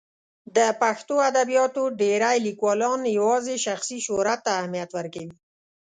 [0.55, 5.35] د پښتو ادبیاتو ډېری لیکوالان یوازې شخصي شهرت ته اهمیت ورکوي.